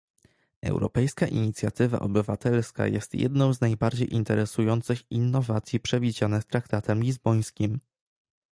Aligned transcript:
Europejska 0.63 1.27
inicjatywa 1.27 1.99
obywatelska 1.99 2.87
jest 2.87 3.15
jedną 3.15 3.53
z 3.53 3.61
najbardziej 3.61 4.13
interesujących 4.13 5.11
innowacji 5.11 5.79
przewidzianych 5.79 6.43
traktatem 6.43 7.03
lizbońskim 7.03 7.79